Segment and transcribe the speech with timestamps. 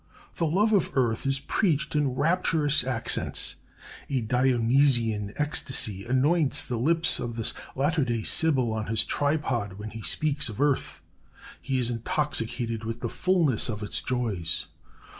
[0.37, 3.57] The love of earth is preached in rapturous accents.
[4.09, 9.91] A Dionysian ecstasy anoints the lips of this latter day Sibyl on his tripod when
[9.91, 11.03] he speaks of earth.
[11.61, 14.65] He is intoxicated with the fulness of its joys.